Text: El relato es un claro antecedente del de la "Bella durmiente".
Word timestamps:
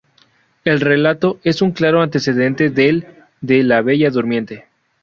El 0.65 0.79
relato 0.81 1.39
es 1.43 1.61
un 1.61 1.73
claro 1.73 2.01
antecedente 2.01 2.71
del 2.71 3.05
de 3.41 3.61
la 3.61 3.83
"Bella 3.83 4.09
durmiente". 4.09 4.65